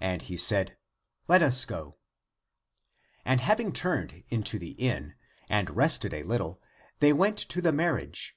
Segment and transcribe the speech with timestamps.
[0.00, 0.78] And he said,"
[1.28, 1.98] Let us go."
[3.22, 5.14] And having turned into the inn,
[5.50, 6.62] and rested a little,
[7.00, 8.34] they went to the marriage.